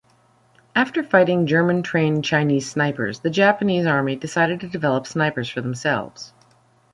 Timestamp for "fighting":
1.03-1.45